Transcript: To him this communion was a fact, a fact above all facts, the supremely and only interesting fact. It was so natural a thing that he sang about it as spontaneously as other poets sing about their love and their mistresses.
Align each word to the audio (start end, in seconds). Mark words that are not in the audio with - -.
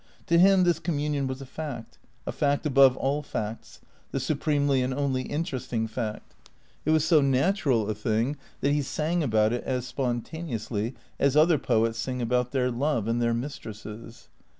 To 0.25 0.39
him 0.39 0.63
this 0.63 0.79
communion 0.79 1.27
was 1.27 1.43
a 1.43 1.45
fact, 1.45 1.99
a 2.25 2.31
fact 2.31 2.65
above 2.65 2.97
all 2.97 3.21
facts, 3.21 3.81
the 4.09 4.19
supremely 4.19 4.81
and 4.81 4.95
only 4.95 5.21
interesting 5.21 5.85
fact. 5.87 6.33
It 6.85 6.89
was 6.89 7.05
so 7.05 7.21
natural 7.21 7.87
a 7.87 7.93
thing 7.93 8.35
that 8.61 8.71
he 8.71 8.81
sang 8.81 9.21
about 9.21 9.53
it 9.53 9.63
as 9.63 9.85
spontaneously 9.85 10.95
as 11.19 11.37
other 11.37 11.59
poets 11.59 11.99
sing 11.99 12.19
about 12.19 12.51
their 12.51 12.71
love 12.71 13.07
and 13.07 13.21
their 13.21 13.35
mistresses. 13.35 14.27